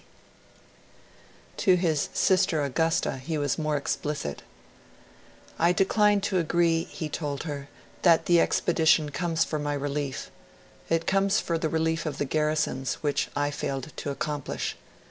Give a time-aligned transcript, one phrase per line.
[0.01, 0.05] C.
[0.05, 0.07] G.
[0.07, 4.41] G.' To his sister Augusta he was more explicit.
[5.59, 7.69] 'I decline to agree,' he told her,
[8.01, 10.31] 'that the expedition comes for my relief;
[10.89, 14.75] it comes for the relief of the garrisons, which I failed to accomplish.